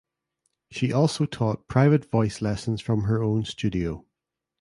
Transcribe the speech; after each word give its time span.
She 0.71 0.91
also 0.91 1.27
taught 1.27 1.67
private 1.67 2.09
voice 2.09 2.41
lessons 2.41 2.81
from 2.81 3.03
her 3.03 3.21
own 3.21 3.45
studio. 3.45 4.03